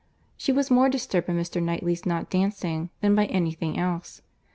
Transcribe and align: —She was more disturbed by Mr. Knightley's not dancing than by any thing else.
—She 0.35 0.51
was 0.51 0.71
more 0.71 0.89
disturbed 0.89 1.27
by 1.27 1.33
Mr. 1.33 1.61
Knightley's 1.61 2.07
not 2.07 2.27
dancing 2.27 2.89
than 3.01 3.13
by 3.13 3.25
any 3.27 3.51
thing 3.51 3.77
else. 3.77 4.23